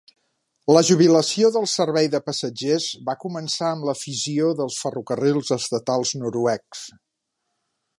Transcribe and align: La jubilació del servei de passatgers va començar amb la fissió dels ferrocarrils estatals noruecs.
La 0.75 0.81
jubilació 0.87 1.51
del 1.57 1.67
servei 1.73 2.09
de 2.15 2.21
passatgers 2.31 2.89
va 3.11 3.17
començar 3.27 3.69
amb 3.75 3.89
la 3.91 3.97
fissió 4.03 4.51
dels 4.63 4.83
ferrocarrils 4.87 5.57
estatals 5.61 6.19
noruecs. 6.25 6.87